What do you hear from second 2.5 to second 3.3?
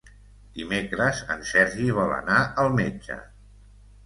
al metge.